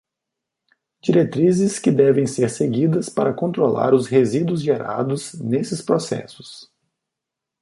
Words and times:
Diretrizes 0.99 1.77
que 1.77 1.91
devem 1.91 2.25
ser 2.25 2.49
seguidas 2.49 3.07
para 3.07 3.31
controlar 3.35 3.93
os 3.93 4.07
resíduos 4.07 4.63
gerados 4.63 5.35
nesses 5.35 5.79
processos. 5.79 6.71